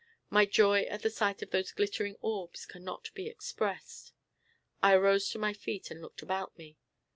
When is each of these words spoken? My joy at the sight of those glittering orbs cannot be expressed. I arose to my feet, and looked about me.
My 0.31 0.45
joy 0.47 0.81
at 0.85 1.03
the 1.03 1.11
sight 1.11 1.43
of 1.43 1.51
those 1.51 1.71
glittering 1.71 2.15
orbs 2.21 2.65
cannot 2.65 3.11
be 3.13 3.27
expressed. 3.27 4.13
I 4.81 4.93
arose 4.95 5.29
to 5.29 5.37
my 5.37 5.53
feet, 5.53 5.91
and 5.91 6.01
looked 6.01 6.23
about 6.23 6.57
me. 6.57 6.79